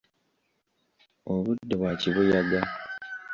Obudde 1.31 1.73
bwa 1.79 1.91
kibuyaga. 2.01 2.59